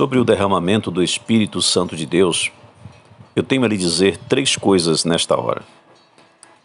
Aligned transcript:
Sobre 0.00 0.18
o 0.18 0.24
derramamento 0.24 0.90
do 0.90 1.02
Espírito 1.02 1.60
Santo 1.60 1.94
de 1.94 2.06
Deus, 2.06 2.50
eu 3.36 3.42
tenho 3.42 3.66
a 3.66 3.68
lhe 3.68 3.76
dizer 3.76 4.16
três 4.16 4.56
coisas 4.56 5.04
nesta 5.04 5.38
hora. 5.38 5.62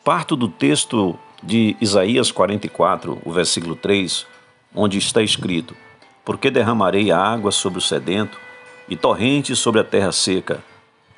Parto 0.05 0.37
do 0.37 0.47
texto 0.47 1.19
de 1.43 1.75
Isaías 1.81 2.31
44, 2.31 3.21
o 3.25 3.33
versículo 3.33 3.75
3, 3.75 4.25
onde 4.73 4.97
está 4.97 5.21
escrito: 5.21 5.75
Porque 6.23 6.49
derramarei 6.49 7.11
água 7.11 7.51
sobre 7.51 7.79
o 7.79 7.81
sedento 7.81 8.39
e 8.87 8.95
torrentes 8.95 9.59
sobre 9.59 9.81
a 9.81 9.83
terra 9.83 10.13
seca. 10.13 10.63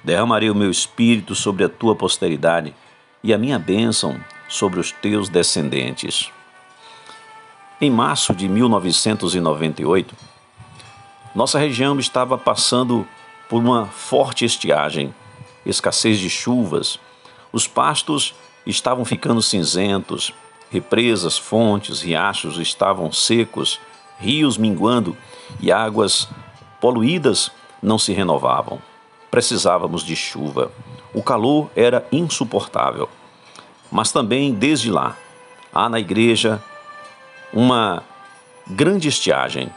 Derramarei 0.04 0.49
o 0.49 0.55
meu 0.55 0.71
espírito 0.71 1.36
sobre 1.36 1.65
a 1.65 1.70
tua 1.70 1.95
posteridade 1.95 2.73
e 3.23 3.31
a 3.31 3.38
minha 3.38 3.59
bênção 3.59 4.20
sobre 4.49 4.79
os 4.79 4.91
teus 4.91 5.29
descendentes. 5.29 6.31
Em 7.79 7.91
março 7.91 8.34
de 8.34 8.50
1998, 8.50 10.15
nossa 11.37 11.59
região 11.59 12.00
estava 12.00 12.36
passando 12.36 13.07
por 13.47 13.59
uma 13.59 13.86
forte 13.86 14.43
estiagem, 14.43 15.14
escassez 15.64 16.18
de 16.18 16.32
chuvas, 16.32 17.00
os 17.54 17.68
pastos 17.68 18.33
estavam 18.65 19.05
ficando 19.05 19.39
cinzentos, 19.39 20.33
represas, 20.71 21.37
fontes, 21.37 22.01
riachos 22.01 22.57
estavam 22.57 23.11
secos, 23.11 23.79
rios 24.18 24.57
minguando 24.57 25.15
e 25.59 25.71
águas 25.71 26.28
poluídas 26.81 27.51
não 27.83 28.00
se 28.00 28.14
renovavam. 28.14 28.81
Precisávamos 29.29 30.04
de 30.04 30.15
chuva. 30.15 30.71
O 31.14 31.21
calor 31.21 31.69
era 31.75 32.03
insuportável. 32.11 33.08
Mas 33.92 34.11
também, 34.11 34.56
desde 34.56 34.89
lá, 34.89 35.16
há 35.72 35.88
na 35.88 36.00
igreja 36.00 36.59
uma 37.53 38.02
grande 38.66 39.08
estiagem. 39.08 39.69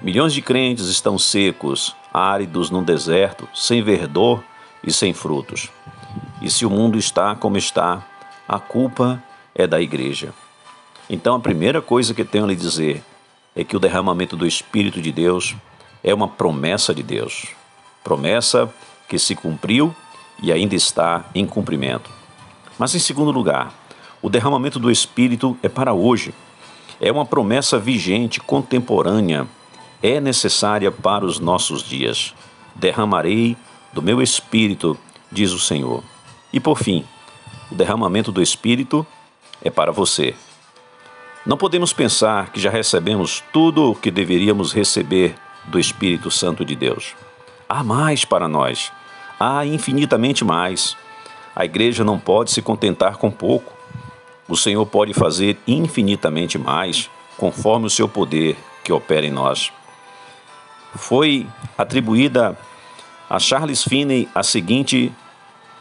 Milhões 0.00 0.32
de 0.32 0.42
crentes 0.42 0.86
estão 0.86 1.18
secos, 1.18 1.94
áridos 2.12 2.70
no 2.70 2.82
deserto, 2.82 3.48
sem 3.54 3.82
verdor 3.82 4.42
e 4.84 4.92
sem 4.92 5.12
frutos. 5.12 5.70
E 6.40 6.50
se 6.50 6.66
o 6.66 6.70
mundo 6.70 6.98
está 6.98 7.34
como 7.34 7.56
está, 7.56 8.04
a 8.48 8.58
culpa 8.58 9.22
é 9.54 9.66
da 9.66 9.80
igreja. 9.80 10.32
Então 11.08 11.36
a 11.36 11.40
primeira 11.40 11.80
coisa 11.80 12.14
que 12.14 12.24
tenho 12.24 12.44
a 12.44 12.48
lhe 12.48 12.56
dizer 12.56 13.02
é 13.54 13.62
que 13.62 13.76
o 13.76 13.80
derramamento 13.80 14.36
do 14.36 14.46
Espírito 14.46 15.00
de 15.00 15.12
Deus 15.12 15.54
é 16.02 16.12
uma 16.12 16.26
promessa 16.26 16.94
de 16.94 17.02
Deus. 17.02 17.48
Promessa 18.02 18.72
que 19.08 19.18
se 19.18 19.34
cumpriu 19.34 19.94
e 20.42 20.50
ainda 20.50 20.74
está 20.74 21.24
em 21.34 21.46
cumprimento. 21.46 22.10
Mas 22.78 22.94
em 22.94 22.98
segundo 22.98 23.30
lugar, 23.30 23.72
o 24.20 24.28
derramamento 24.28 24.78
do 24.78 24.90
Espírito 24.90 25.56
é 25.62 25.68
para 25.68 25.92
hoje. 25.92 26.34
É 27.00 27.12
uma 27.12 27.26
promessa 27.26 27.78
vigente, 27.78 28.40
contemporânea, 28.40 29.46
é 30.02 30.20
necessária 30.20 30.90
para 30.90 31.24
os 31.24 31.38
nossos 31.38 31.82
dias. 31.82 32.34
Derramarei 32.74 33.56
do 33.92 34.02
meu 34.02 34.20
Espírito, 34.20 34.98
diz 35.30 35.52
o 35.52 35.58
Senhor. 35.58 36.02
E 36.52 36.58
por 36.58 36.78
fim, 36.78 37.04
o 37.70 37.74
derramamento 37.74 38.32
do 38.32 38.42
Espírito 38.42 39.06
é 39.62 39.70
para 39.70 39.92
você. 39.92 40.34
Não 41.46 41.56
podemos 41.56 41.92
pensar 41.92 42.50
que 42.50 42.60
já 42.60 42.70
recebemos 42.70 43.42
tudo 43.52 43.90
o 43.90 43.94
que 43.94 44.10
deveríamos 44.10 44.72
receber 44.72 45.34
do 45.64 45.78
Espírito 45.78 46.30
Santo 46.30 46.64
de 46.64 46.74
Deus. 46.74 47.14
Há 47.68 47.82
mais 47.82 48.24
para 48.24 48.48
nós, 48.48 48.92
há 49.38 49.64
infinitamente 49.64 50.44
mais. 50.44 50.96
A 51.54 51.64
igreja 51.64 52.04
não 52.04 52.18
pode 52.18 52.50
se 52.50 52.62
contentar 52.62 53.16
com 53.16 53.30
pouco. 53.30 53.72
O 54.48 54.56
Senhor 54.56 54.84
pode 54.86 55.14
fazer 55.14 55.58
infinitamente 55.66 56.58
mais, 56.58 57.10
conforme 57.36 57.86
o 57.86 57.90
seu 57.90 58.08
poder 58.08 58.56
que 58.84 58.92
opera 58.92 59.26
em 59.26 59.30
nós. 59.30 59.72
Foi 60.94 61.46
atribuída 61.76 62.56
a 63.28 63.38
Charles 63.38 63.82
Finney 63.82 64.28
a 64.34 64.42
seguinte 64.42 65.12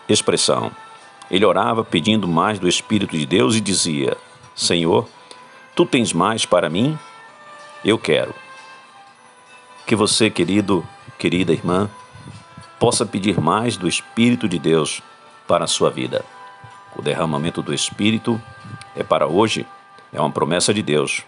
expressão: 0.07 0.71
ele 1.29 1.45
orava 1.45 1.83
pedindo 1.83 2.27
mais 2.27 2.59
do 2.59 2.67
Espírito 2.67 3.17
de 3.17 3.25
Deus 3.25 3.55
e 3.55 3.61
dizia: 3.61 4.17
Senhor, 4.55 5.07
tu 5.75 5.85
tens 5.85 6.13
mais 6.13 6.45
para 6.45 6.69
mim? 6.69 6.97
Eu 7.83 7.97
quero. 7.97 8.33
Que 9.85 9.95
você, 9.95 10.29
querido, 10.29 10.85
querida 11.17 11.51
irmã, 11.51 11.89
possa 12.79 13.05
pedir 13.05 13.39
mais 13.39 13.77
do 13.77 13.87
Espírito 13.87 14.47
de 14.47 14.59
Deus 14.59 15.01
para 15.47 15.65
a 15.65 15.67
sua 15.67 15.89
vida. 15.89 16.23
O 16.95 17.01
derramamento 17.01 17.61
do 17.61 17.73
Espírito 17.73 18.41
é 18.95 19.03
para 19.03 19.27
hoje, 19.27 19.65
é 20.11 20.19
uma 20.19 20.31
promessa 20.31 20.73
de 20.73 20.81
Deus, 20.81 21.23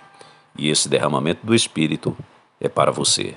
e 0.57 0.69
esse 0.69 0.89
derramamento 0.89 1.45
do 1.45 1.55
Espírito 1.55 2.15
é 2.59 2.67
para 2.67 2.91
você. 2.91 3.35